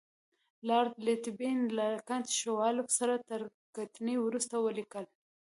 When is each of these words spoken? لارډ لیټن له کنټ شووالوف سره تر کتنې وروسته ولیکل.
لارډ 0.67 0.93
لیټن 1.05 1.57
له 1.77 1.87
کنټ 2.07 2.25
شووالوف 2.39 2.87
سره 2.99 3.13
تر 3.29 3.41
کتنې 3.75 4.15
وروسته 4.19 4.55
ولیکل. 4.65 5.05